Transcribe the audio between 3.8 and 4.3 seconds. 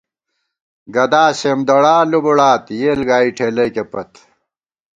پت